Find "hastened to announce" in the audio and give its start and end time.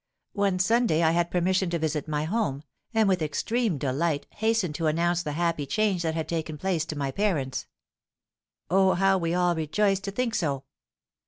4.31-5.21